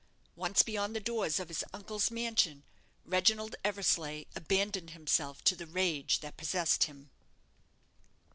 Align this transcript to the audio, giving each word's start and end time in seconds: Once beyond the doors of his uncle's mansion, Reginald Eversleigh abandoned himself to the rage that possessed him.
Once 0.35 0.63
beyond 0.63 0.95
the 0.95 0.99
doors 0.99 1.39
of 1.39 1.47
his 1.47 1.63
uncle's 1.73 2.09
mansion, 2.09 2.63
Reginald 3.05 3.55
Eversleigh 3.63 4.25
abandoned 4.35 4.89
himself 4.89 5.43
to 5.43 5.55
the 5.55 5.67
rage 5.67 6.21
that 6.21 6.37
possessed 6.37 6.85
him. 6.85 7.11